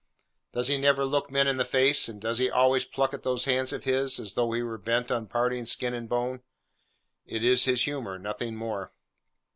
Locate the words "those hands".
3.21-3.71